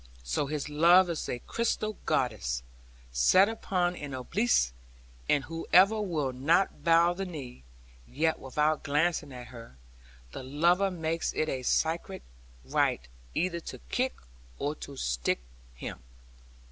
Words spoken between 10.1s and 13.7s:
the lover makes it a sacred rite either